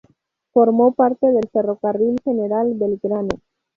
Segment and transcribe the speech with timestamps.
[0.51, 3.37] Formó parte del Ferrocarril General Belgrano.